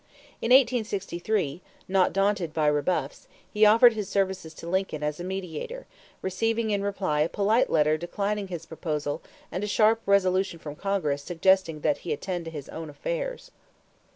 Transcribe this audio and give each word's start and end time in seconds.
In 0.41 0.49
1863, 0.49 1.61
not 1.87 2.11
daunted 2.11 2.55
by 2.55 2.65
rebuffs, 2.65 3.27
he 3.53 3.67
offered 3.67 3.93
his 3.93 4.09
services 4.09 4.51
to 4.55 4.67
Lincoln 4.67 5.03
as 5.03 5.19
a 5.19 5.23
mediator, 5.23 5.85
receiving 6.23 6.71
in 6.71 6.81
reply 6.81 7.19
a 7.21 7.29
polite 7.29 7.69
letter 7.69 7.99
declining 7.99 8.47
his 8.47 8.65
proposal 8.65 9.21
and 9.51 9.63
a 9.63 9.67
sharp 9.67 10.01
resolution 10.07 10.57
from 10.57 10.75
Congress 10.75 11.21
suggesting 11.21 11.81
that 11.81 11.99
he 11.99 12.11
attend 12.13 12.45
to 12.45 12.49
his 12.51 12.67
own 12.69 12.89
affairs. 12.89 13.51